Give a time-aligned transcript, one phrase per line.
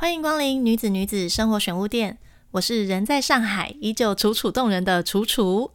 [0.00, 2.18] 欢迎光临女子女子生活选物店，
[2.52, 5.72] 我是人在上海依旧楚楚动人的楚楚。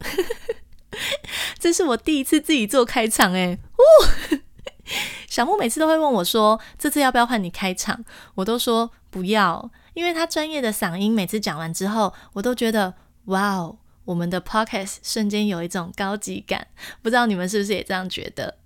[1.60, 4.38] 这是我第一次自己做开场，哎，呜！
[5.28, 8.06] 小木每次都会问我说：“这次要不要换你开场？”
[8.36, 12.94] 我都说不要，因为他专业的嗓音，每次讲完之后，我都觉得
[13.26, 16.68] 哇哦，我们的 podcast 瞬间有一种高级感。
[17.02, 18.58] 不知道你们是不是也这样觉得？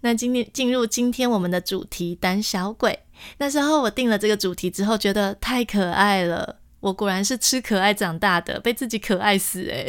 [0.00, 3.00] 那今天进入今天我们的主题——胆小鬼。
[3.38, 6.60] 那时候我定了这个主题之后，觉得太可爱了。
[6.80, 9.86] 我果然是吃可爱长大的，被自己可爱死诶。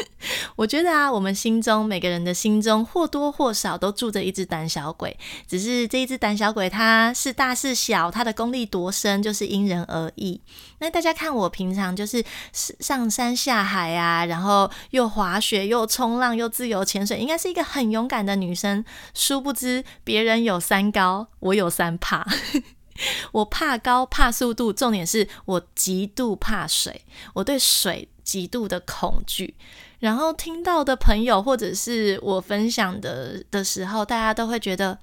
[0.56, 10.40] 我觉得啊，我们心中每个人的心中或多或少都住着一只胆小鬼，只是这一只胆小鬼它是大是小，它的功力多深就是因人而异。
[10.78, 18.84] 那大家看我平常就是上山下海啊，然后又滑雪又冲浪又自由潜水，应该是一个很勇敢的女生。
[19.14, 22.26] 殊不知别人有三高，我有三怕。
[23.32, 27.02] 我怕高，怕速度，重点是我极度怕水，
[27.34, 29.54] 我对水极度的恐惧。
[29.98, 34.98] 然后听到的朋友或者是我分享的的时候，大家都会觉得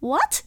[0.00, 0.42] What?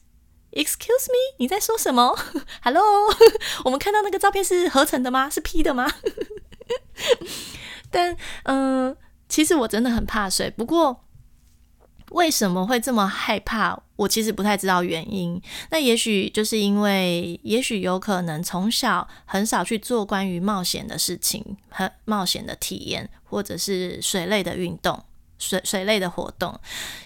[0.51, 1.35] Excuse me?
[1.39, 2.15] 你在说什么？
[2.61, 2.83] Hello?
[3.65, 5.29] 我们看到那个照片是合成的吗？
[5.29, 5.91] 是 P 的吗？
[7.89, 8.95] 但嗯，
[9.27, 10.49] 其实我真的很怕水。
[10.51, 11.02] 不过
[12.13, 13.77] 为什么会这么害怕？
[13.95, 15.39] 我其实不太知道原因。
[15.69, 23.07] 那也许就是因为，也许有可能从小很少去做关于冒险的事情很冒险的体验。
[23.33, 25.03] 或者是水类的运动，
[25.43, 26.57] 水水类的活动，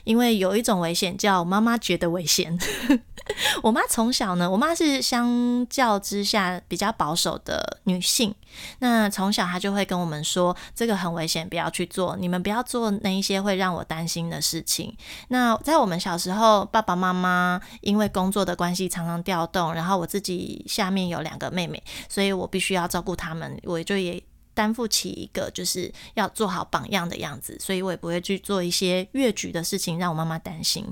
[0.03, 2.57] 因为有一种危险叫妈妈觉得危险。
[3.61, 8.33] 我妈从小呢，我妈是相较之下比较保守的女性，
[8.80, 14.95] 那从小她就会跟我们说，这个很危险，不要去做，你们不要做那一些会让我担心的事情。
[15.27, 24.23] 那在我们小时候，爸爸妈妈因为工作的关系常常调动，然后我自己下面有两个妹妹，所以我必须要照顾他们，我就也。
[24.58, 30.83] 担负起一个就是要做好榜样的样子，所以我也不会去做一些越矩的事情，让我妈妈担心。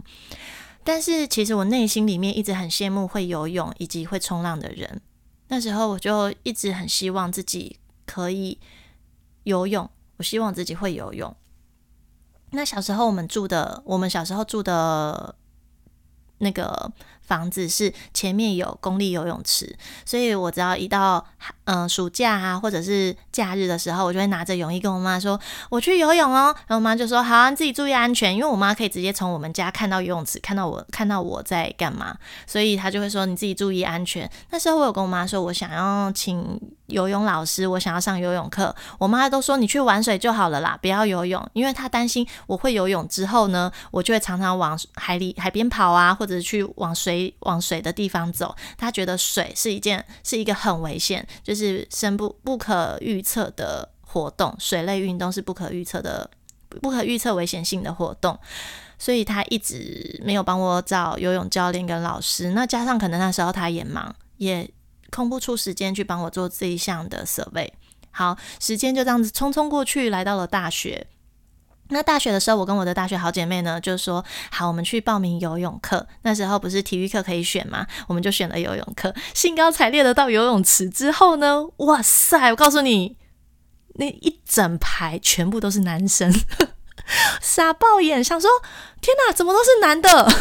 [0.83, 5.01] 但是其实我内心里面一直很羡慕会游泳以及会冲浪的人。
[5.47, 8.59] 那时候我就一直很希望自己可以
[9.45, 11.35] 游泳，我希望自己会游泳。
[12.51, 15.35] 那小时候我们住的，我们小时候住的
[16.37, 16.93] 那个。
[17.27, 19.75] 房子是前面有公立游泳池，
[20.05, 21.25] 所以我只要一到
[21.65, 26.55] 嗯暑假啊或者是假日的时候，我就会拿着泳衣跟我妈说我去游泳哦。
[26.67, 32.15] 然后我妈就说好，啊你自己注意安全，因为我妈可以直接从我们家看到游泳池，看到我看到我在干嘛，
[32.45, 34.29] 所以她就会说你自己注意安全。
[34.51, 47.14] 那时候我有跟我妈说，我想要请游泳老师，我想要上游泳课，我妈都说你去玩水就好了啦，不要游泳，因为她担心我会游泳之后呢，我就会常常往海里海边跑啊，或者去往水。
[47.39, 54.55] 往水的地方走，他觉得水是一件是一个很危险，就是深不不可预测的活动。
[54.59, 56.29] 水类运动是不可预测的、
[56.81, 58.37] 不可预测危险性的活动，
[58.97, 62.51] 所以他一直没有帮我找游泳教练跟老师。
[62.51, 64.69] 那加上可能那时候他也忙，也
[65.11, 67.73] 空不出时间去帮我做这一项的设备。
[68.11, 71.07] 好，时间就这样子匆匆过去，来到了大学。
[71.89, 76.07] 那大学的时候，我跟我的大学好姐妹呢，就说好，我们去报名游泳课。
[76.23, 77.85] 那时候不是体育课可以选吗？
[78.07, 79.13] 我们就选了游泳课。
[79.33, 82.49] 兴高采烈的到游泳池之后呢，哇塞！
[82.49, 83.17] 我告诉你，
[83.95, 86.33] 那一整排全部都是男生，
[87.41, 88.49] 傻爆眼，想说
[89.01, 90.31] 天哪，怎么都是男的？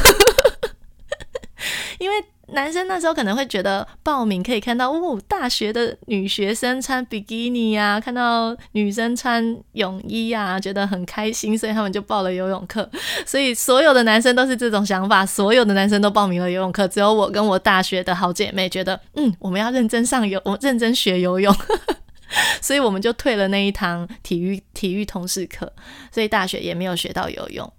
[1.98, 2.24] 因为。
[2.54, 12.88] 男生那时候可能会觉得报名可以看到哦，大学的女学生穿比基尼呀，看到女生穿泳衣呀，觉得很开心，所以他们就报了游泳课。
[13.26, 21.54] 所以所有的男生都是这种想法，所有的男生都报名了游泳课，只有我跟我大学的好姐妹觉得，嗯，我们要认真上游，我认真学游泳，
[22.62, 25.72] 所以我们就退了那一堂体育体育通识课，
[26.12, 27.72] 所以大学也没有学到游泳。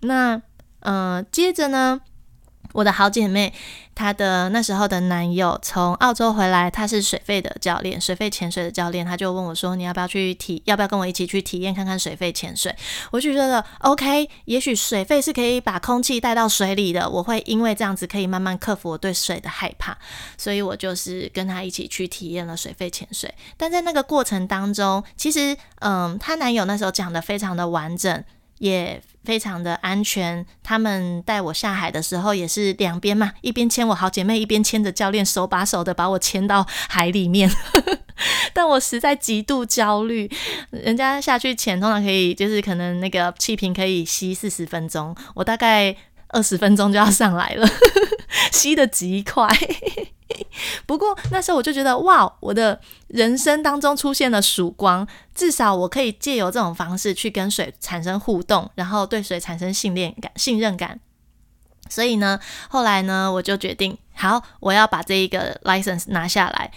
[0.00, 0.40] 那
[0.80, 2.00] 嗯，接着呢？
[2.72, 3.52] 我的好姐妹，
[3.94, 10.62] 她的那时候的男友从澳洲回来，他是水肺的教练，水肺潜水的教练，他就问我说：“你要不要去体？
[10.66, 12.74] 要不要跟我一起去体验看看水肺潜水？”
[13.10, 19.96] 我就觉得 OK，也许水肺是可以把空气带到水里的，我会因为这样子可以慢慢克服我对水的害怕，
[20.36, 23.34] 所以我就是跟他一起去体验了水肺潜水。
[23.56, 28.22] 但在那个过程当中，其实嗯，她男友那时候讲的非常的完整。
[28.58, 30.44] 也非常的安全。
[30.62, 37.50] 他们带我下海的时候，也是两边嘛，一边牵我好姐妹，一边牵着教练，手把手的把我牵到海里面。
[38.52, 40.28] 但我实在极度焦虑。
[40.70, 45.94] 人家下去前，通常可以就是可能那个气瓶可以吸四十分钟，我大概
[46.28, 47.66] 二十分钟就要上来了，
[48.52, 49.48] 吸的极快。
[50.84, 61.00] 不过那时候我就觉得，哇，我的人生当中出现了曙光，至少我可以借由这种方式去跟水产生互动，然后对水产生信任感、信任感。
[61.88, 62.38] 所以呢，
[62.68, 66.70] 后来呢，我就决定，好，我要把这一个 license 拿下来。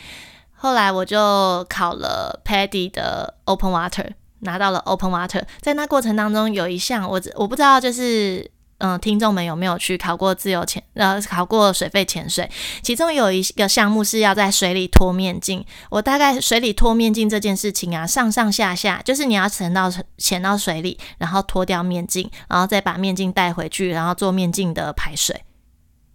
[0.53, 5.43] 后来我就考了 Paddy 的 Open Water，拿到了 Open Water。
[5.59, 8.49] 在那过程当中，有一项我我不知道，就是。
[8.81, 10.83] 嗯，听众们有没有去考过自由潜？
[10.95, 12.49] 呃，考过水肺潜水？
[12.81, 15.63] 其中有一个项目是要在水里脱面镜。
[15.89, 25.43] 我大概水里脱面镜这件事情啊，上上下下就是你要沉到潜到水里，然后脱掉面镜，然后再把面镜带回去，然后做面镜的排水，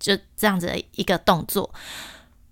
[0.01, 1.73] 就这样子的一个动作。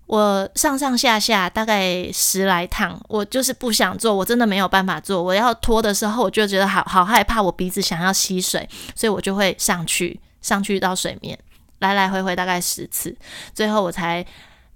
[0.07, 5.21] 我上上下下大概十来趟，我就是不想做，我真的没有办法做。
[5.21, 11.37] 我要拖的时候，我就觉得好好害怕，我鼻子想要吸水，所以我就会上去，上去到水面，
[11.79, 13.15] 来来回回大概十次，
[13.53, 14.23] 最后我才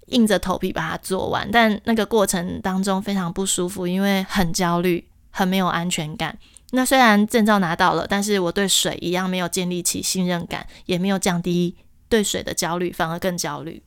[0.08, 1.48] 硬着头皮把它做完。
[1.52, 6.36] 但那个过程当中非常不舒服，因为很焦虑，很没有安全感。
[6.72, 11.76] 那虽然证照拿到了，但是我对水一样没有建立起信任感，也没有降低
[12.08, 13.84] 对水的焦虑，反而更焦虑。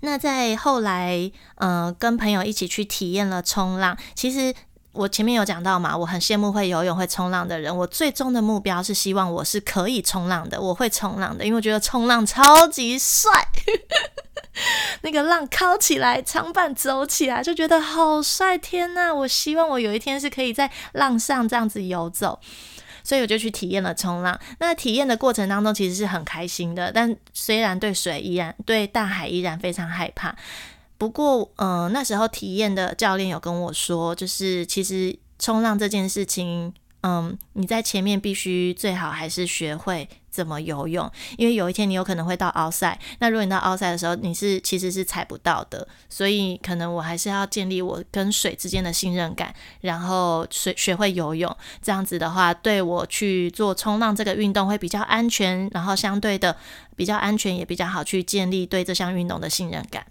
[0.00, 3.96] 那在后来，呃，跟朋友一起去体验了冲浪。
[4.14, 4.54] 其实
[4.92, 7.76] 我前面有讲到嘛，我很羡慕会游泳、会冲浪的人。
[7.76, 13.30] 我最终的目标是希望我是可以冲浪的，我会冲浪的，因为我觉得冲浪超级帅。
[15.02, 18.58] 那个浪靠起来，长板走起来，就觉得好帅！
[18.58, 22.40] 天呐，我希望我有一天是可以在浪上这样子游走。
[23.02, 24.38] 所以我就去体验了冲浪。
[24.58, 30.34] 那体验的过程当中其实是很开心的，但虽然对水依然对大海依然非常害怕。
[30.98, 36.72] 不过，嗯，那时候体验的教练有跟我说，就是其实冲浪这件事情。
[37.02, 42.98] 嗯，你在前面必须最好还是学会怎么游泳，因为有一天你有可能会到奥赛。
[43.18, 51.54] 那如果你到奥赛的时候，你是其实是踩不到的，所以可能我还是要建立我跟水之间的信任感，然后学学会游泳。
[51.82, 56.56] 这样子的话，对我去做冲浪这个运动会比较安全，然后相对的
[56.96, 60.06] 比较安全，也比较好去建立对这项运动的信任感。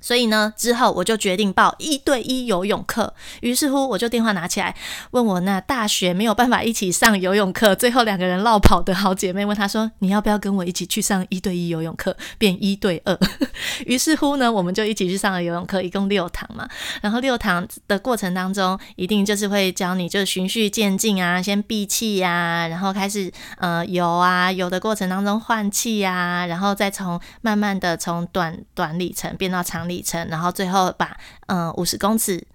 [0.00, 3.12] 所以呢，之后我就决定报一对一游泳课。
[3.42, 4.74] 于是乎，我就电话拿起来
[5.10, 13.18] 问我那大学没有办法一起上游泳课，最后两个人落跑的好姐妹，问她说：“你要不要跟我一起去上一对一游泳课，变一对二？”
[13.84, 16.66] 于是乎呢，我们就一起去上了游泳课，一共六堂嘛。
[17.02, 29.89] 然后六堂的过程当中，一定就是会教你就是循序渐进啊，先闭气呀，然后开始呃游啊，游的过程当中换气呀，然后再从慢慢的从短短里程变到长。
[29.90, 31.14] 里程，然后最后把
[31.48, 32.46] 嗯五十公尺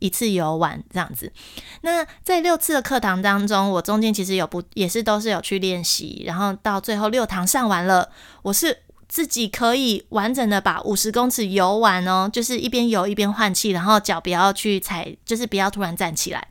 [0.00, 1.32] 一次游完这样子。
[1.80, 8.10] 那在六次的课堂当中，我中间其实有不也是都是有去练习，然后到最后六堂上完了，
[8.42, 16.48] 我是自己可以完整的把五十公尺游完哦，就是一边游一边换气，然后脚不要去踩，就是不要突然站起来。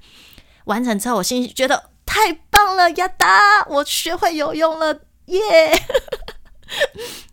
[0.65, 5.39] 完成之后，我心里觉得太棒了，亚达，我学会游泳了，耶！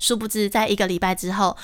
[0.00, 1.56] 殊不知，在一个礼拜之后，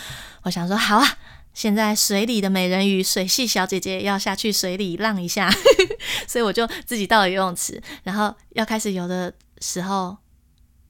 [0.42, 1.18] 我想说好啊，
[1.52, 5.50] 现在水里的美人鱼水系小姐姐要下去水里浪一下，
[6.28, 10.18] 所以我就自己到了游泳池，然后要开始游的时候，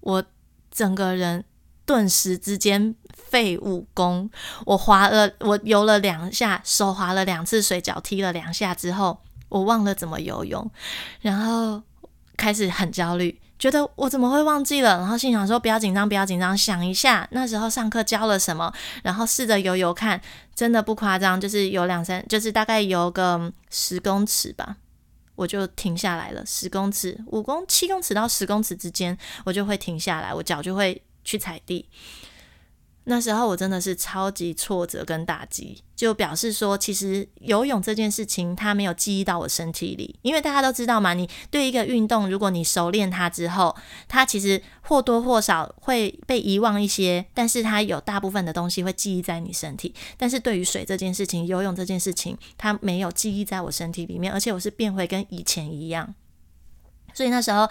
[0.01, 0.23] 我
[0.71, 1.45] 整个人
[1.87, 4.29] 顿时之间废武功，
[4.65, 10.69] 我滑了，我游了两下，手滑了两次水，脚踢了两下之后，我忘了怎么游泳，
[11.21, 11.81] 然后
[12.37, 13.41] 开始很焦虑。
[13.59, 14.99] 觉得我怎么会忘记了？
[14.99, 18.73] 然后心想说不要紧张，不要紧张，想一下那时候上课教了什么，
[19.03, 20.21] 然后试着游游看，
[20.55, 24.77] 真的不夸张，就是游两三，就是大概游个十公尺吧，
[25.35, 26.45] 我就停下来了。
[26.45, 31.89] 十公尺、五公、七公尺到十公尺之间，我就会停下来，我脚就会去踩地。
[33.09, 43.77] 那时候我真的是超级挫折跟打击，就表示说，其实游泳这件事情它没有记忆到我身体里，因为大家都知道嘛，你对一个运动，如果你熟练它之后，
[44.09, 49.95] 它其实或多或少会被遗忘一些，但是它有大部分的东西会记忆在你身体。
[50.17, 56.13] 但是对于水这件事情，游泳这件事情，它没有记忆在我身体里面，而且我是变回跟以前一样。
[57.17, 57.67] 所以那时候，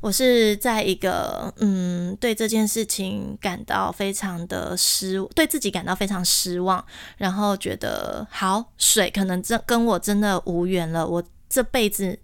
[0.00, 6.82] 我是在一个嗯，对这件事情感到非常的失，对自己感到非常失望，
[7.16, 12.16] 然后觉得好水可能真跟我真的无缘了，我这辈子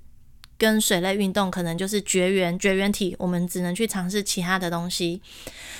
[0.60, 5.22] 跟水类运动可能就是绝缘绝缘体，我们只能去尝试其他的东西。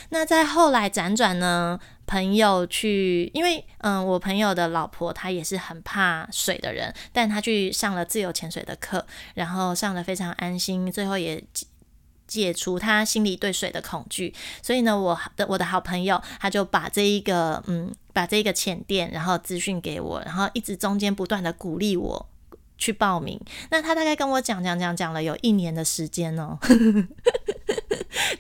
[0.09, 1.79] 那在后来辗转呢？
[2.07, 11.41] 朋友去，因为嗯，我朋友的老婆她也是很怕水的人，但她去上了自由潜水的课，然后上的非常安心，最后也
[12.27, 14.35] 解除他心里对水的恐惧。
[14.61, 22.27] 所以呢，我的我的好朋友他就把这一个嗯，把这一个浅店，然后资讯给我，然后一直中间不断的鼓励我
[22.81, 23.41] 去报名。
[23.71, 26.59] 那他大概跟我讲讲讲讲了有一年的时间哦。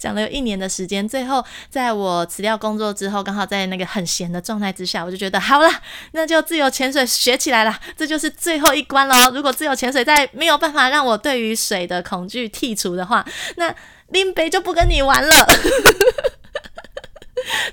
[0.00, 5.70] 讲了有一年的时间，最后在我辞掉工作之后，刚好在那个很闲的状态之下，我就觉得好了，
[6.12, 9.30] 那就自由潜水学起来了，这就是最后一关喽。
[9.32, 13.24] 如果自由潜水再没有办法让我对于水的恐惧剔除的话，
[13.56, 13.72] 那
[14.08, 15.34] 林北就不跟你玩了。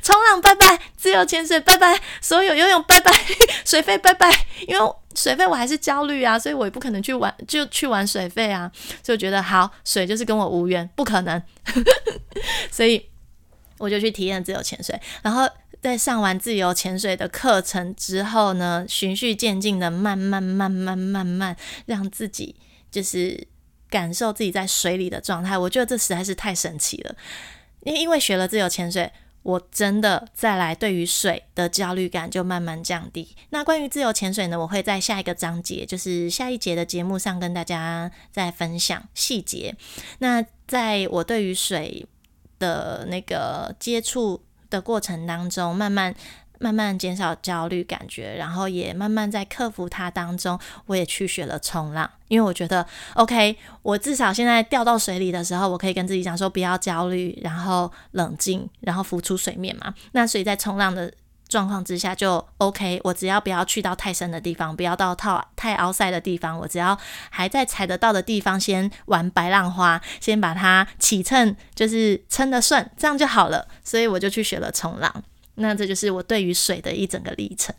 [0.01, 3.11] 冲浪拜拜，自由潜水拜拜，所有游泳拜拜，
[3.65, 4.31] 水费拜拜，
[4.67, 8.71] 因为水费我还是焦虑啊，所以我也不可能去玩，就去玩水费啊，
[9.01, 11.41] 所以我觉得好，水就是跟我无缘，不可能，
[12.69, 13.03] 所以
[13.79, 15.49] 我就去体验自由潜水，然后
[15.81, 21.57] 在上完自由潜水的课程之后呢，循序渐进的慢慢慢慢慢慢
[21.87, 22.55] 让自己
[22.91, 23.47] 就是
[23.89, 27.15] 感受自己在水里的状态，我觉得这实在是太神奇了，
[27.81, 29.11] 因因为学了自由潜水。
[29.47, 33.33] 我真的再来，对于水的焦虑感就慢慢降低。
[33.51, 34.59] 那关于自由潜水呢？
[34.59, 39.73] 我会在下一个章节，就是下一节的节目上跟大家再分享细节。
[40.19, 42.05] 那在我对于水
[42.59, 46.13] 的那个接触的过程当中，慢慢。
[46.59, 59.93] 慢慢减少焦虑感觉，然后也慢慢在克服它当中，我也去学了冲浪，因为我觉得 OK，我至少现在掉到水里的时候，我可以跟自己讲说不要焦虑，然后冷静，然后浮出水面嘛。
[60.11, 61.11] 那所以在冲浪的
[61.47, 66.97] 状况之下就 OK，我只要不要去到太深的地方，不要到太太凹塞的地方，我只要
[67.29, 73.67] 还在踩得到的地方，先玩白浪花，先把它起蹭，就是撑得顺，这样就好了。
[73.83, 75.23] 所以我就去学了冲浪。
[75.57, 77.75] 那这就是我对于水的一整个历程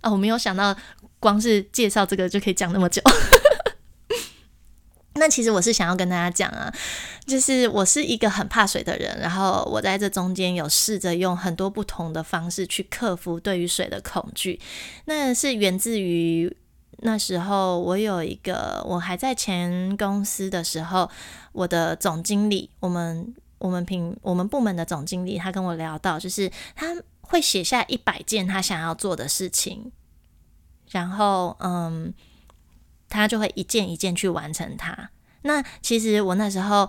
[0.00, 0.10] 啊！
[0.10, 0.76] 我没有想到，
[1.18, 3.02] 光是介绍这个就可以讲那么久。
[5.16, 6.70] 那其实我是想要跟大家讲啊，
[7.24, 14.60] 就是我是一个很怕水的人，然后我在这中间有试着用很多不同的方式去克服对于水的恐惧。
[15.04, 16.54] 那是源自于
[16.98, 21.08] 那时候我有一个，我还在前公司的时候，
[21.52, 26.94] 我的总经理，我们我们平我们部门的总经理，他跟我聊到，就是他。
[27.24, 29.90] 会写下一百件他想要做的事情，
[30.90, 32.14] 然后嗯，
[33.08, 35.10] 他就会一件一件去完成它。
[35.42, 36.88] 那其实我那时候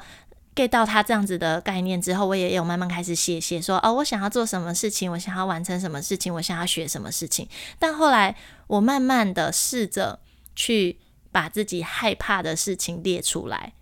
[0.56, 7.48] get 到他这样子的概念之后，我也有慢慢开始写写说哦，我想要做什么事情，我想要完成什么事情，我想要学什么事情。
[7.80, 8.36] 但后来
[8.68, 10.20] 我慢慢的试着
[10.56, 11.00] 去
[11.32, 13.74] 把自己害怕的事情列出来。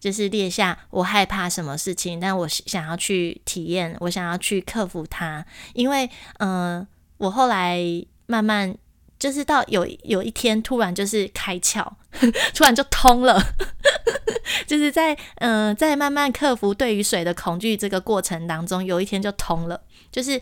[0.00, 5.44] 就是列下我害怕什么事情，但我想要去体验，我想要去克服它。
[5.74, 6.84] 因为，嗯，
[7.18, 7.78] 我后来
[8.26, 8.74] 慢慢
[9.18, 11.86] 就是到有有一天突然就是开窍，
[12.56, 13.38] 突然就通了。
[14.66, 19.80] 就是在嗯，在慢慢克服对于水的恐惧这个过程当中，有一天就通了。
[20.10, 20.40] 就是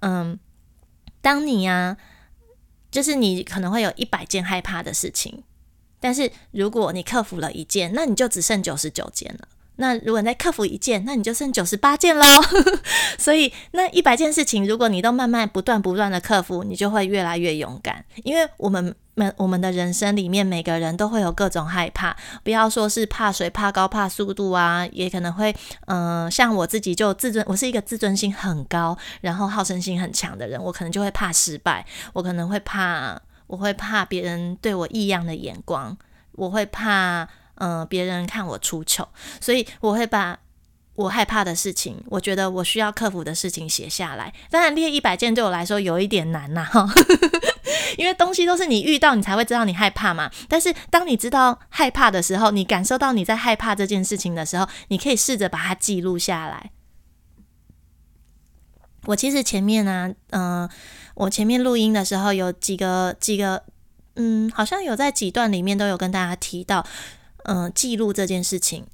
[0.00, 0.38] 嗯，
[1.20, 1.96] 当你呀，
[2.90, 5.42] 就是你可能会有一百件害怕的事情。
[6.02, 9.48] 但是如果你克服了一件，那你就只剩九十九件了。
[9.76, 12.26] 那如果你再克服一件，那你就剩九十八件喽。
[13.18, 18.04] 所以那一百件事情，如果你都慢慢不断不断的克服，你就会越来越勇敢。
[18.22, 25.56] 因为我们们我们的人生里面，每个人都会有各种害怕，不要说是怕水、怕高、怕速度啊，也可能会
[25.86, 33.20] 嗯，像我自己就自尊，我是一个自尊心很高，然后好胜心很强的人，我可能就会怕失败，我可能会怕。
[33.52, 35.94] 我会怕别人对我异样的眼光，
[36.32, 39.06] 我会怕嗯别人看我出糗，
[39.42, 40.38] 所以我会把
[40.94, 44.32] 我害怕的事情，我觉得我需要克服的事情写下来。
[44.48, 46.88] 当然列一百件对我来说有一点难呐， 哈，
[47.98, 50.30] 因为东西都是你遇到你才会知道你害怕嘛。
[50.48, 56.70] 但是当你知道害怕的时候，你感受到你在害怕这件事情的时候，你可以试着把它记录下来。
[59.04, 60.66] 我其实前面呢，嗯。
[61.14, 63.62] 我前面录音的时候有几个几个，
[64.16, 66.86] 嗯，好像有在几段里面都有跟大家提到，
[67.44, 68.84] 嗯，记录这件事情。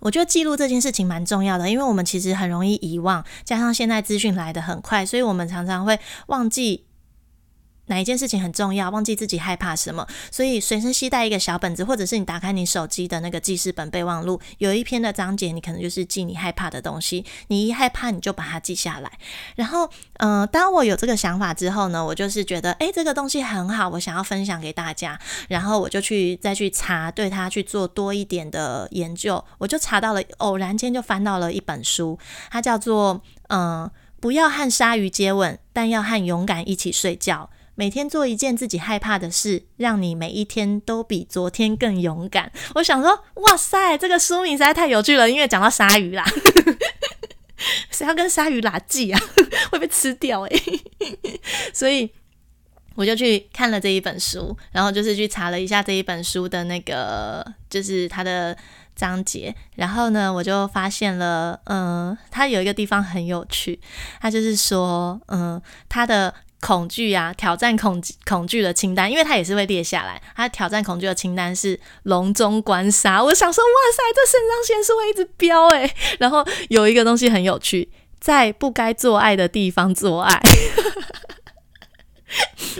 [0.00, 6.85] 我觉得记录这件事情蛮重要的，因为我们其实很容易遗忘，加上现在资讯来的很快，所以我们常常会忘记。
[7.86, 8.90] 哪一件事情很重要？
[8.90, 17.24] 忘记自己害怕什么，所以随身携带一个小本子，或者是你打开你手机的那个记事本备忘录，有一篇的章节，你可能就是记你害怕的东西。
[17.48, 19.10] 你一害怕，你就把它记下来。
[19.54, 19.88] 然后，
[20.18, 25.18] 嗯，当我有这个想法之后呢，我就是觉得，诶，这个东西很好，我想要分享给大家。
[25.48, 29.44] 然后我就去再去查，对它去做多一点的研究。
[29.58, 32.18] 我就查到了，偶然间就翻到了一本书，
[32.50, 33.14] 它叫做
[33.48, 33.90] 《嗯，
[34.20, 37.50] 不要和鲨鱼接吻，但要和勇敢一起睡觉》。
[37.76, 42.50] 每天做一件自己害怕的事，让你每一天都比昨天更勇敢。
[42.74, 46.24] 我想说，哇塞，这个书名实在太有趣了，因为讲到鲨鱼啦，
[47.92, 49.20] 谁要跟鲨鱼拉锯啊？
[49.70, 50.62] 会被吃掉诶。
[51.72, 52.10] 所以
[52.94, 58.56] 我就去看了这一本书，然后就是去查了一下这一本书的那个，就是它的。
[58.96, 63.78] 章节，然后呢，我就发现了，嗯，他有一个地方很有趣，
[64.22, 66.32] 他就是说，嗯，他的
[66.66, 73.22] 恐惧啊，挑战恐恐惧的清单，因为他也是会列下来，他挑战恐惧的清单是笼中观杀。
[73.22, 75.88] 我想说，哇塞，这肾上腺素会一直飙诶。
[76.18, 80.40] 然后有一个东西很有趣，在不该做爱的地方做爱。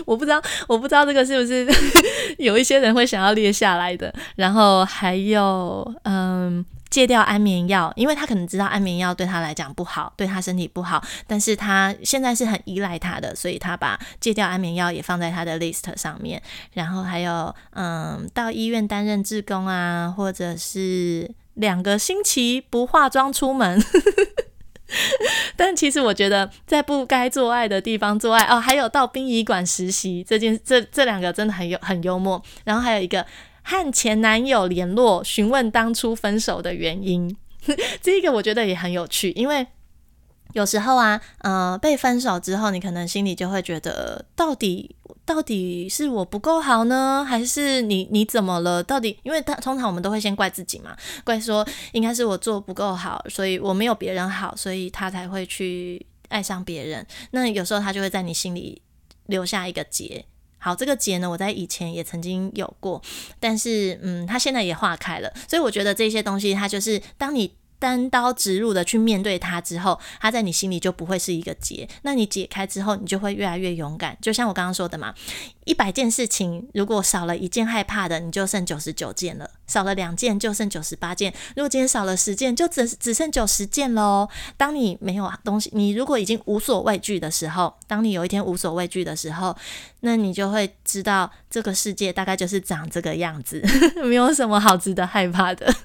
[0.05, 1.65] 我不知道，我不知道这个是不是
[2.37, 4.13] 有一些人会想要列下来的。
[4.35, 16.41] 然后还有，嗯，戒掉安眠药，因为他可能知道安眠药对他来讲不好，对他身体不好，但是他现在是很依赖他的，所以他把戒掉安眠药也放在他的 list 上面。
[16.73, 23.83] 然后还有，嗯，到医院担任志工啊，或者是两个星期不化妆出门。
[25.57, 32.41] 但其实我觉得，在不该做爱的地方做爱哦，还有到殡仪馆实习这件，这这两个真的很有很幽默。
[32.63, 33.25] 然后还有一个
[33.69, 37.35] 和前男友联络，询问当初分手的原因，
[38.01, 39.67] 这个我觉得也很有趣，因为。
[40.53, 44.95] 有时候啊，呃，被分手之后，你可能心里就会觉得，到底
[45.25, 48.81] 到底是我不够好呢，还是你你怎么了？
[48.81, 50.95] 到底，因为他通常我们都会先怪自己嘛，
[51.25, 57.05] 怪说应该是我做不够好，所以我没有别人好，所以他才会去爱上别人。
[57.31, 58.81] 那有时候他就会在你心里
[59.25, 60.25] 留下一个结。
[60.57, 63.01] 好，这个结呢，我在以前也曾经有过，
[63.39, 65.33] 但是嗯，它现在也化开了。
[65.47, 67.53] 所以我觉得这些东西，它就是当你。
[67.79, 71.87] 单刀直入的去面对它之后，它在你心里就不会是一个结。
[72.01, 74.17] 那你解开之后，你就会越来越勇敢。
[74.21, 75.13] 就像我刚刚说的嘛，
[75.65, 81.33] 一百件事情，如果少了一件害怕的，你就剩九十九件了；少了两件，就剩九十八件。
[81.55, 84.27] 如果今天少了十件，就只只剩九十件喽。
[84.55, 89.55] 当你没有东西，你如果已经无所畏惧的时候，当你有一天无所畏惧的时候，
[90.01, 93.61] 那你就会知道这个世界大概就是长这个样子，
[94.03, 95.71] 没有什么好值得害怕的。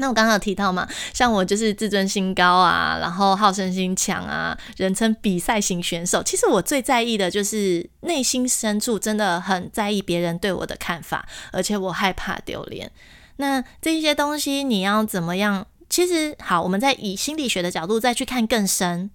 [0.00, 6.22] 那我刚刚有提到嘛，像我就是自尊心高啊，然后好胜心强啊，人称比赛型选手。
[6.22, 12.90] 其实我最在意的就是内心深处真的很在意别人对我的看法，而且我害怕丢脸。
[13.36, 15.66] 那这些东西你要怎么样？
[15.90, 19.10] 其实好，我们再以心理学的角度再去看更深，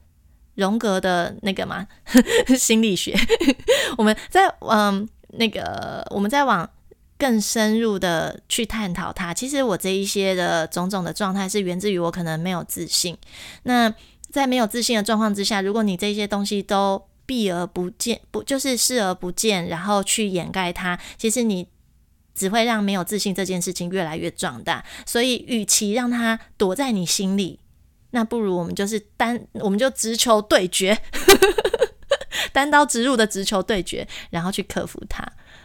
[0.55, 1.87] 荣格的那个嘛
[2.59, 3.17] 心理学，
[3.97, 6.69] 我们在嗯那个我们在往。
[7.17, 13.17] 更深入的去探讨它，其实我这一些的种种的状态是源自于我可能没有自信。
[13.63, 13.93] 那
[14.31, 21.67] 在没有自信的状况之下，如果你这些东西都避而不见，不就是视而不见，然后去掩盖它，其实你
[22.35, 24.83] 只会让没有自信这件事情越来越壮大。
[25.05, 27.59] 所以，与其让它躲在你心里，
[28.09, 30.99] 那不如我们就是单，我们就直球对决，
[32.51, 35.23] 单刀直入的直球对决，然后去克服它。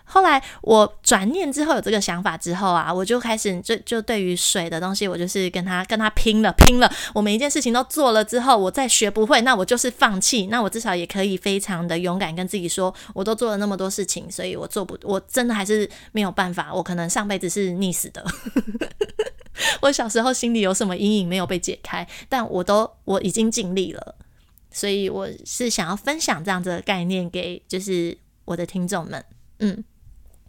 [0.09, 6.91] 后来我转念之后有这个想法之后啊，我就开始就就对于水的东西，我就是跟他跟他拼了拼了。
[7.15, 10.47] 我每一件事情都做了之后，我再学不会，那我就是放弃。
[10.47, 16.73] 那我至少也可以非常的勇敢跟自己说，我都做了那么多事情，所以我做不，我真的还是没有办法。
[16.73, 18.25] 我可能上辈子是溺死的。
[19.83, 24.15] 我小时候心里有什么阴影没有被解开，但我都我已经尽力了，
[24.71, 29.25] 所以我是想要分享这样子的概念给就是我的听众们，
[29.59, 29.85] 嗯。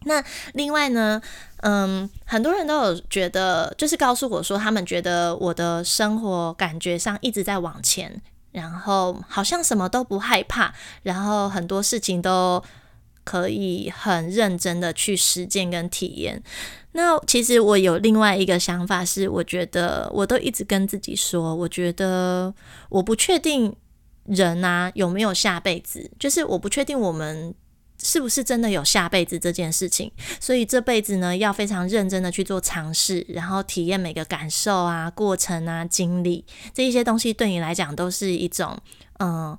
[0.05, 1.21] 那另外呢，
[1.57, 8.21] 嗯，很多人都有觉得，就是告诉我说，他们觉得我的生活感觉上一直在往前，
[8.53, 12.63] 然后好像什么都不害怕，然后很多事情都
[13.25, 16.41] 可以很认真的去实践跟体验。
[16.93, 22.53] 那其实我有另外一个想法是，我觉得我都一直跟自己说，我觉得
[22.87, 23.75] 我不确定
[24.23, 27.53] 人啊有没有下辈子，就是我不确定我们。
[28.01, 30.09] 是不是真的有下辈子这件事情？
[30.39, 38.77] 所以这辈子呢，要非常认真的去做尝试，然后体验每个感受啊、过程啊、经历这一些东西，对你来讲都是一种，
[39.19, 39.57] 嗯，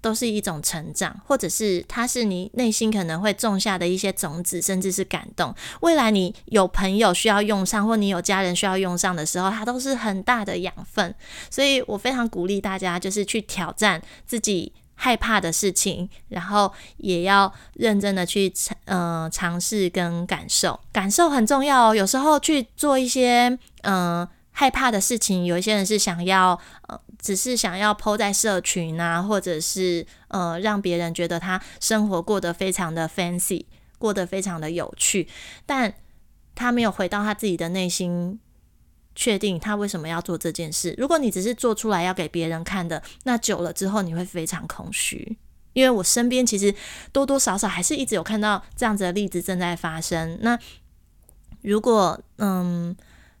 [0.00, 5.54] 都是一种成长，或者是它是你内心可能会种下的一些种子，甚至是感动。
[5.80, 11.14] 未来你有朋友需要用上，或你有家人需要用上的时候，它都是很大的养分。
[11.50, 14.72] 所以我非常鼓励大家，就是去挑战自己。
[14.96, 21.94] 害怕的事情，然后也要认真的去尝，呃，尝试跟感受，感受很重要哦。
[21.94, 33.66] 有时候去做一些，嗯，害怕的事情，有一些人是想要，呃，只是想要抛在社群啊，或者是呃让别人觉得他生活过得非常的 fancy，
[33.98, 35.28] 过得非常的有趣，
[35.66, 35.92] 但
[36.54, 38.40] 他没有回到他自己的内心，
[39.16, 40.94] 确定他为什么要做这件事。
[40.96, 45.36] 如果你只是做出来要给别人看的，那久了之后你会非常空虚。
[45.72, 46.72] 因为我身边其实
[47.10, 50.38] 多多少少还是一直有看到这样子的例子正在发生。
[50.42, 50.56] 那
[51.62, 52.94] 如果嗯。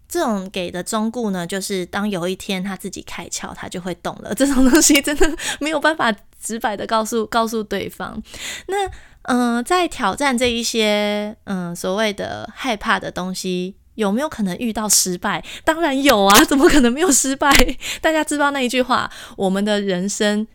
[0.08, 4.32] 这种给的忠固呢，就是当有一天他自己开窍，他就会懂了。
[4.32, 8.22] 这种东西真的 没有办法直白的告诉告诉对方。
[8.68, 8.88] 那
[9.22, 15.44] 嗯，在挑战这一些嗯所谓的害怕的东西，有没有可能遇到失败？
[15.64, 17.50] 当然有啊， 怎么可能没有失败？
[18.00, 20.46] 大家知道那一句话，我们的人生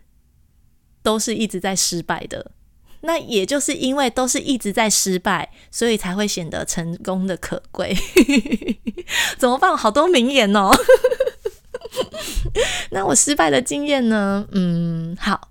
[1.04, 2.52] 都是一直在失败的。
[3.04, 7.98] 那也就是因为都是一直在失败，所以才会显得成功的可贵。
[9.40, 9.76] 怎么办？
[9.76, 10.70] 好多名言哦。
[12.92, 14.48] 那我失败的经验呢？
[14.52, 15.50] 嗯，好，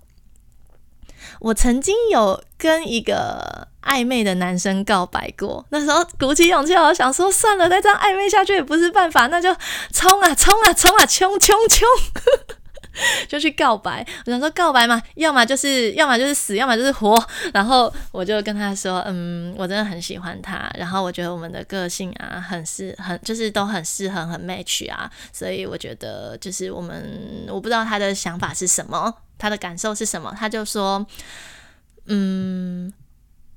[1.41, 5.65] 我曾经有跟一个暧昧的男生告白过。
[5.69, 9.55] 那时候鼓起勇气，我想说，算了，再这样暧昧下去也不是办法，那就
[9.91, 11.87] 冲啊，冲啊，冲 啊，冲冲冲！
[13.29, 17.17] 就去告白，我想说告白嘛，要么就是要么就是死，要么就是活。
[17.53, 25.09] 然后我就跟他说，嗯，我真的很喜欢他，然后我觉得我们的个性啊，很适，很就是都很适合，很 match 啊。
[25.31, 30.35] 所以我觉得就是我们，我不知道他的想法是什么，他的感受是什么。
[30.37, 31.03] 他就说，
[32.07, 32.91] 嗯，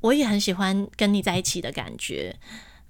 [0.05, 2.37] 我也很喜欢跟你在一起的感觉，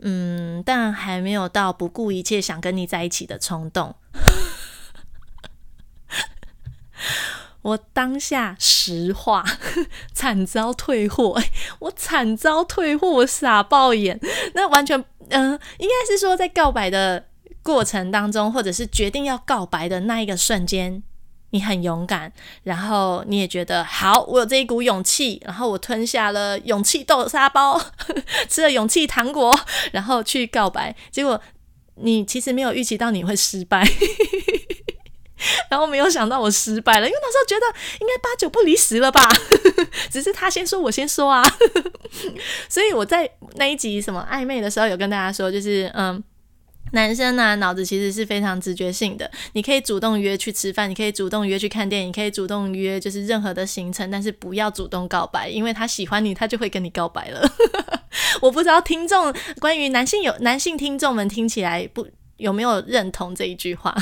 [0.00, 3.94] 嗯，但还没有到不顾一切想跟你在一起的冲动。
[7.62, 9.44] 我当下实话，
[10.12, 11.40] 惨遭退货，
[11.78, 14.18] 我惨遭退货，我傻爆眼。
[14.54, 17.28] 那完全，嗯，应该是说在告白的
[17.62, 21.00] 过程当中，或者是决定要告白的那一个瞬间，
[21.54, 22.32] 你很勇敢，
[22.64, 27.80] 然后你也觉得好，我有这一股勇气，然后我吞下了勇气豆沙包，
[28.50, 29.56] 吃了勇气糖果，
[29.92, 30.96] 然后去告白。
[31.12, 31.40] 结果
[31.94, 33.86] 你其实没有预期到你会失败。
[35.70, 37.66] 然后没有想到我失败了，因为那时候觉得
[38.00, 39.22] 应该八九不离十了吧，
[40.10, 41.40] 只是他先说，我先说啊。
[42.68, 46.20] 所以我在那一集什么暧昧的时候，有跟大家说，就是嗯，
[46.92, 57.50] 男生呢脑子其实是非常直觉性的，你可以主动约去吃饭，你可以主动约去看电影，可以主动约就是任何的行程，但是不要主动告白，因为他喜欢你，他就会跟你告白了。
[58.40, 62.06] 我不知道听众关于男性有男性听众们听起来不。
[62.36, 63.94] 有没有认同这一句话？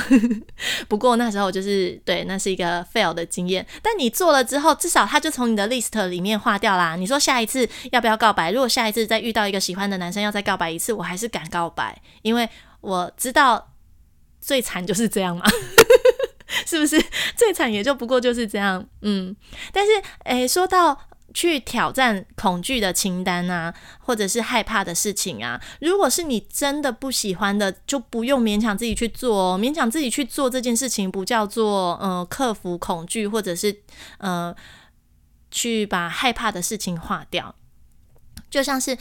[0.87, 3.63] 不过那时候就是对，那是一个 fail 的经验。
[3.79, 6.95] 但你做了之后，至少他就从你的 list 里面划掉啦。
[6.95, 8.51] 你说下一次要不要告白？
[8.51, 12.49] 如果下一次再遇到一个喜欢的男生要再告白一次，我还是敢告白，因为
[12.83, 13.73] 我知道
[14.39, 15.43] 最惨就是这样嘛，
[16.67, 17.03] 是不是？
[17.35, 18.85] 最惨也就不过就是这样。
[19.01, 19.35] 嗯，
[19.71, 19.91] 但是
[20.25, 20.99] 诶，说到。
[21.35, 25.59] 去挑战恐惧的清单啊，或者是害怕的事情啊。
[25.81, 29.35] 如果是你真的不喜欢的，就不用勉强自己去做。
[29.35, 33.75] 哦勉强自己去做这件事情，不叫做呃克服恐惧，或者是
[34.19, 34.55] 呃
[35.49, 37.55] 去把害怕的事情化掉。
[38.51, 38.95] 就像是，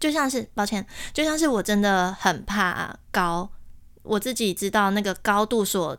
[0.00, 3.48] 就像是，抱歉，就像是我真的很怕高，
[4.02, 5.96] 我自己知道那个高度所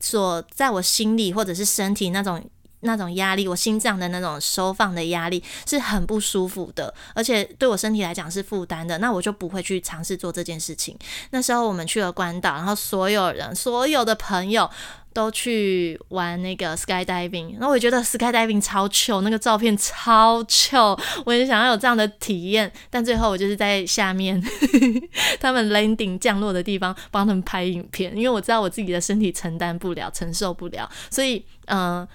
[0.00, 2.42] 所在我心里或者是身体那种。
[2.84, 8.98] 那种压力，我心脏的那种收放的压力是很不舒服的，而且对我身体来讲是负担的。
[8.98, 10.98] 那我就不会去尝试做这件事情。
[11.30, 14.68] 那时候我们去了关岛，然后所有人、所有的朋友
[15.12, 17.56] 都去玩那个 skydiving。
[17.58, 22.70] 那我觉得 skydiving 超糗，那个照片超糗，我也想要有这样的体验。
[22.90, 24.42] 但最后我就是在下面
[25.40, 32.06] 他们 landing 降落的地方帮他们拍影片，因为我知道我自己的身体承担不了、承受不了，所以嗯。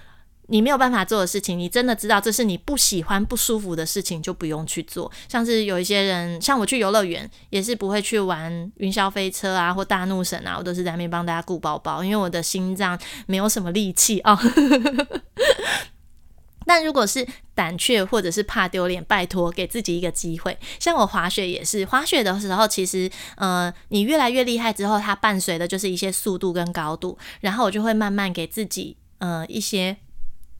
[0.50, 5.12] 你没有办法做的事情，你真的知道这是你不喜欢、不舒服的事情，就不用去做。
[5.28, 14.40] 像是有一些人，像我去游乐园，也是不会去玩云霄飞车啊，或大怒神啊，我都是在那边帮大家顾包包，因为我的心脏没有什么力气啊。
[16.64, 20.56] 但如果是胆怯或者是怕丢脸，拜托给自己一个机会。
[20.80, 29.98] 像我滑雪也是，滑雪的时候，其实呃，你越来越厉害之后，它伴随的就是一些速度跟高度，然后我就会慢慢给自己呃一些。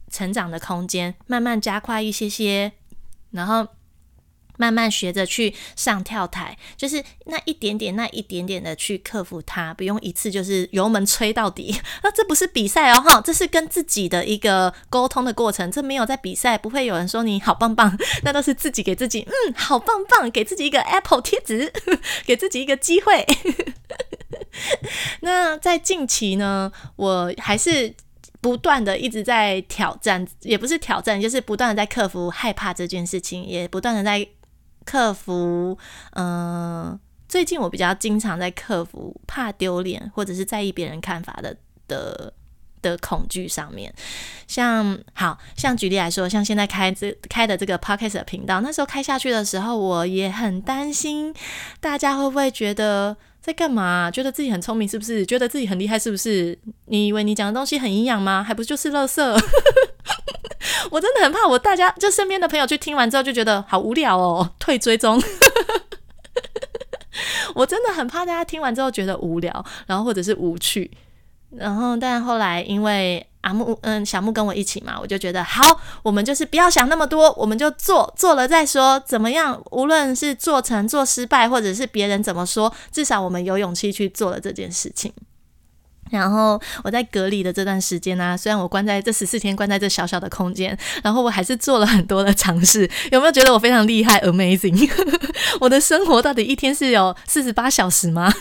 [0.09, 2.71] 成长的空间，慢慢加快一些些，
[3.31, 3.67] 然后
[4.57, 11.79] 慢慢学着去上跳台，就是那一点点、那一点点的去克服它，不用一次就是油门吹到底。
[12.03, 15.71] 那 这不是比赛哦，哈，这是跟自己的一个沟通的过程。
[15.71, 21.71] 这没有在比赛，不会有人说你好棒棒， 那都是自己给自己，嗯，好棒棒，给自己一个 Apple 贴纸，
[22.25, 23.25] 给自己一个机会。
[25.21, 27.93] 那在近期呢，我还是
[28.41, 34.27] 不断的一直在挑战，也不是挑战，就是不断的在克服害怕这件事情，也不断的在
[34.85, 35.77] 克服。
[36.11, 41.55] 嗯，最近我比较经常在克服怕丢脸或者是在意别人看法的
[41.87, 42.33] 的。
[42.81, 43.93] 的恐惧上面，
[44.47, 51.35] 像好像举例来说，像现在开这开的这个 podcast 频道，那时候开下去的时候，我也很担心
[51.81, 54.11] 大家会不会觉得在干嘛？
[54.11, 55.25] 觉得自己很聪明是不是？
[55.25, 56.57] 觉得自己很厉害是不是？
[56.85, 58.43] 你以为你讲的东西很营养吗？
[58.43, 59.21] 还不就是垃圾？
[60.91, 65.21] 我真的很怕，我大家就身边的朋友去听完之后就觉得好无聊哦，退追踪。
[67.55, 70.89] 我真的很怕大家听完之后觉得无聊，然后或者是无趣。
[71.51, 79.61] 然后，但后来因为阿木，嗯，小木跟我一起嘛，我就觉得好，我们就是不要想那么多，我们就做，做了再说，怎么样？
[79.71, 85.13] 无论是做成、做失败，或者是别人怎么说，至少我们有勇气去做了这件事情。
[86.11, 92.89] 然后我在隔离的这段时间呢，虽然我关在这十四天，关在这小小的空间，然后我还是做了很多的尝试。
[93.11, 94.89] 有没有觉得我非常厉害？Amazing！
[95.61, 98.33] 我的生活到底一天是有四十八小时吗？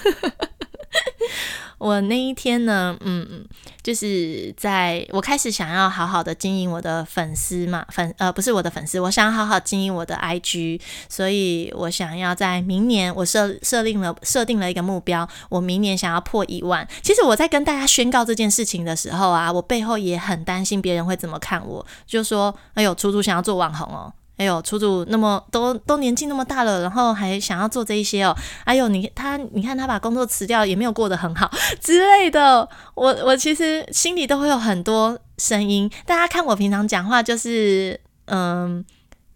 [1.79, 3.45] 我那一天呢，嗯，
[3.83, 16.87] 就是在我开始想要好好的经营我的粉丝嘛，粉呃不是我的粉丝，我想要好好经营我的 IG，所以我想要在明年，我设设定了设定了一个目标，我明年想要破一万。
[17.03, 24.13] 其实我在跟大家宣告这件事情的时候啊，我背后也很担心别人会怎么看我，就说，哎呦，楚楚想要做网红哦。
[24.39, 28.35] 哎呦，楚楚那么都都年纪那么大了，然后还想要做这一些哦。
[28.65, 31.51] 哎呦，你他你看他把工作辞掉，也没有过得很好
[31.83, 32.69] 之类的。
[32.95, 35.91] 我我其实心里都会有很多声音。
[36.07, 38.85] 大家看我平常讲话就是嗯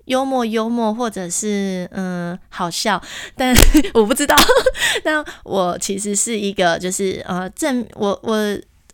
[0.05, 3.03] 幽默幽默，或者是嗯好笑，
[3.37, 3.55] 但
[3.95, 4.37] 我不知道。
[5.05, 8.37] 那我其实是一个就是呃正我我。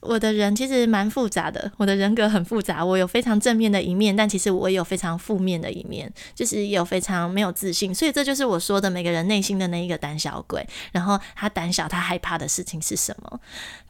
[0.09, 2.85] 我的人其实蛮复杂的，我的人格很复杂。
[2.85, 7.95] 我有非常正面的一面，但其实我也有非常负面的一面，就是有非常没有自信。
[7.95, 10.67] 所以这就是我说的每个人内心的那一个胆小鬼。
[10.93, 13.41] 然后他胆小，他害怕的事情是什么？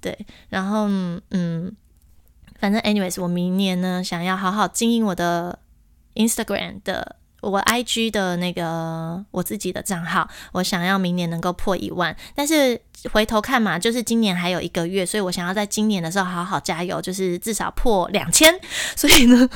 [0.01, 0.89] 对，然后
[1.31, 1.73] 嗯，
[2.59, 5.59] 反正 anyways，我明年呢想要好好经营我的
[6.15, 7.17] Instagram 的。
[7.41, 12.81] 我 IG 的那个我自己的账号，我想要明年能够破一万，但是
[13.13, 18.53] 回头看嘛，就是今年还有一个月，所以我想要在今年的时候好好加油，就是至少破两千。
[18.97, 19.49] 所以呢，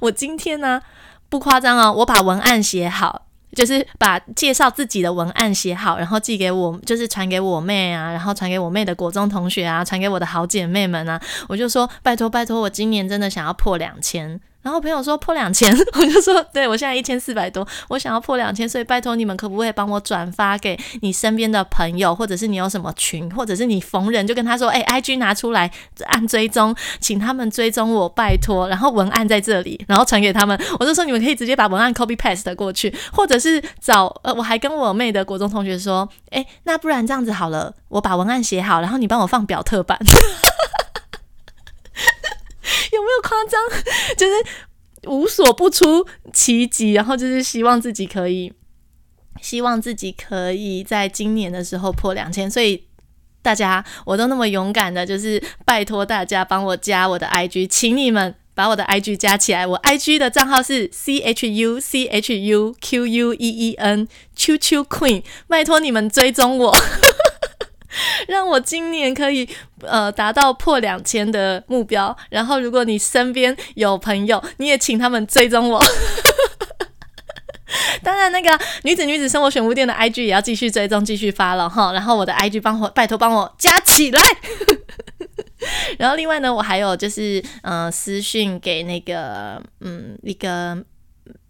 [0.00, 0.80] 我今天呢
[1.28, 14.40] 不夸张哦，我把文案写好，就是把介绍自己的文案写好，然后寄给我，就是传给我妹啊，然后传给我妹的国中同学啊，传给我的好姐妹们啊，我就说拜托拜托，我今年真的想要破两千。
[14.66, 25.70] 然后朋友说破两千， 我就说对我现在一千四百多，我想要破两千，所以拜托你们可不可以帮我转发给你身边的朋友，或者是你有什么群，或者是你逢人就跟他说，哎，IG 拿出来
[26.06, 28.66] 按追踪，请他们追踪我，拜托。
[28.68, 39.96] 然后文案在这里，然后传给他们，我就说你们可以直接把文案 copy paste 过去，或者是找呃，我还跟我妹的国中同学说，哎，那不然这样子好了，我把文案写好，然后你帮我放表特版。
[43.06, 43.60] 没有夸张？
[44.16, 44.32] 就是
[45.08, 48.52] 无所不出奇迹，然后就是希望自己可以，
[49.40, 52.50] 希望自己可以在今年的时候破两千。
[52.50, 52.84] 所以
[53.42, 59.64] 大家，我都那么勇敢的，就是拜托大家帮我加我的 IG，请你们把我的 IG 加起来。
[59.66, 64.84] 我 IG 的账号是 C H U C H U Q U E E N Q Q
[64.84, 66.76] Queen，拜托你们追踪我。
[68.28, 69.48] 让我今年可以
[69.82, 72.16] 呃达到破两千的目标。
[72.30, 75.82] 然后，如果你身边有朋友，你也请他们追踪我。
[78.02, 81.92] 当然，那个女子女子生活选物店的 IG 也要继续追踪，继续发了哈。
[81.92, 84.22] 然后我的 IG 帮我拜托帮我加起来。
[85.98, 90.84] 然后另外呢，我还有就是呃私讯给那个嗯一个。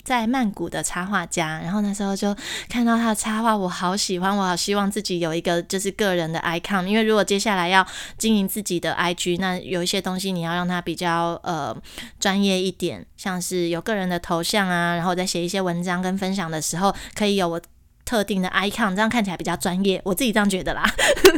[0.06, 2.32] 在曼谷的插画家，然后那时候就
[2.68, 7.84] 看到他的插画，我好喜欢，我好希望自己有一个就是个人的 icon，因为如果接下来要
[8.16, 11.76] 经营自己的 IG，那有一些东西你要让它比较呃
[12.20, 17.60] 专业一点，像是有个人的头像啊，然后在写一些文章跟分享的时候，可以有我
[18.04, 20.88] 特定的 icon，这样看起来比较专业，我自己这样觉得啦，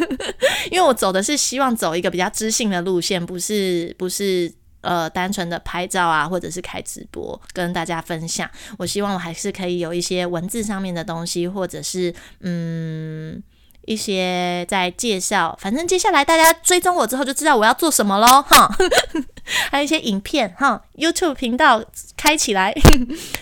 [0.70, 4.52] 因为我走的是希望走一个比较知性的路线，不是不是。
[4.80, 8.48] 呃，单纯的拍照啊，或者是开直播跟大家分享。
[8.78, 13.42] 我希望我还是可以有一些文字上面的东西，或者是嗯
[13.86, 15.58] 一些在介绍。
[15.60, 18.70] 反正接下来大家追踪我之后就知道我要做什么喽，哈。
[19.70, 21.84] 还有一些影片哈，YouTube 频道
[22.16, 22.74] 开起来，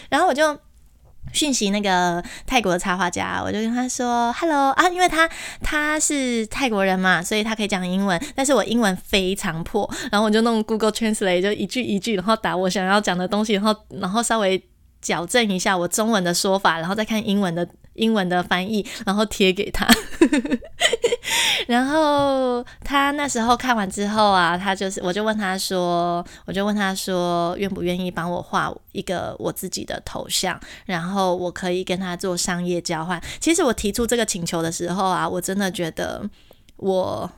[0.09, 0.59] 然后我就。
[1.37, 5.29] 讯息那个泰国的插画家，我就跟他说 “hello” 啊，因为他
[5.63, 14.61] 他是泰国人嘛，所以他可以讲英文，但是我英文非常破，然后我就弄 Google Translate，就一句一句，然后打我想要讲的东西，然后然后稍微
[15.07, 17.67] 矫正一下我中文的说法，然后再看英文的。
[17.97, 19.89] 英文的翻译，然后贴给他，
[21.67, 33.19] 然后他那时候看完之后啊，他就是，我就问他说，我就问他说，愿不愿意帮我画一个我自己的头像，然后我可以跟他做商业交换。
[33.41, 36.23] 其实我提出这个请求的时候啊，我真的觉得
[36.77, 37.31] 我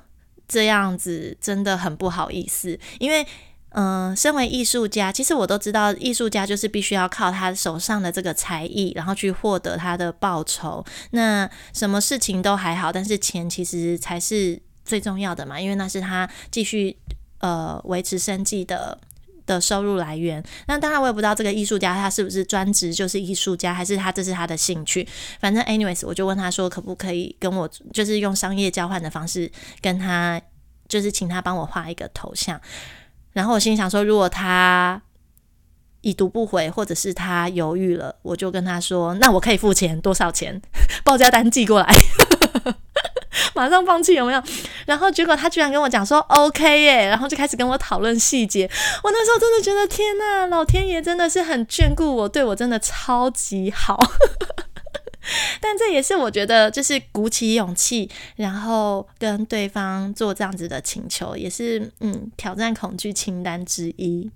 [0.48, 3.24] 这样子真的很不好意思，因为。
[3.70, 10.84] 嗯，身为艺术家，其实我都知道，艺术家就是必须要靠他手上的这个才艺，然后去获得他的报酬。
[11.10, 16.96] 那什么事情都还好，但是钱其实才是最重要的嘛，因为那是他继续
[17.40, 18.98] 呃维持生计的
[19.44, 20.42] 的收入来源。
[20.66, 25.06] 那当然，我也不知道这个艺术家他是不是专职就是艺术家，还是他这是他的兴趣。
[25.40, 29.52] 反正，anyways，我就问他说，可不可以跟我就是用商业交换的方式
[29.82, 30.40] 跟他，
[30.88, 32.58] 就是请他帮我画一个头像。
[33.32, 35.00] 然后我心想说，如果他
[36.00, 40.60] 已读不回，或者是他犹豫了，我就跟他说：“那我可以付钱，多少钱？
[41.04, 41.86] 报价单寄过来。
[43.54, 44.42] ”马上放弃有没有？
[44.86, 48.70] 然后结果他居然跟我讲说 “OK 耶”，然后就开始跟我讨论细节。
[49.02, 53.98] 我那时候真的觉得天呐，老天爷真的是很眷顾我，对我真的超级好。
[55.60, 64.30] 但这也是我觉得，就是鼓起勇气，然后跟对方做这样子的请求，也是嗯挑战恐惧清单之一。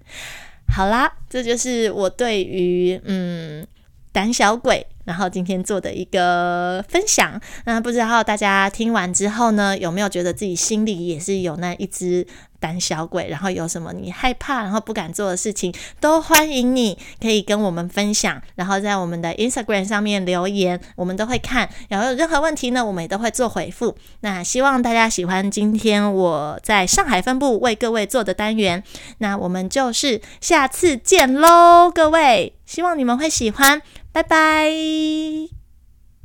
[0.69, 3.67] 好啦，这就是我对于嗯
[4.13, 7.41] 胆小鬼，然后今天做的一个分享。
[7.65, 12.27] 那不知道大家听完之后呢，有没有觉得自己心里也是有那一只？
[12.63, 21.69] 胆小鬼，然后有什么你害怕，然后不敢做的事情，都欢迎你可以跟我们分享，然后在我们的 Instagram 上面留言，我们都会看。
[21.89, 23.97] 然后有任何问题呢，我们也都会做回复。
[24.21, 28.85] 那希望大家喜欢今天我在上海分部为各位做的单元。
[29.19, 35.62] 那我们就是下次见喽，各位，希望你们会喜欢，拜拜。